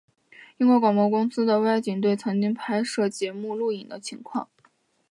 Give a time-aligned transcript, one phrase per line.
[0.57, 4.49] 英国广播公司的外景队曾经拍摄节目录影的情况。